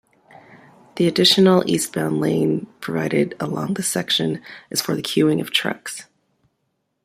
The 0.95 1.07
additional 1.07 1.63
eastbound 1.69 2.19
lane 2.19 2.65
provided 2.79 3.35
along 3.39 3.75
this 3.75 3.87
section 3.87 4.41
is 4.71 4.81
for 4.81 4.95
the 4.95 5.03
queueing 5.03 5.39
of 5.39 5.51
trucks. 5.51 6.07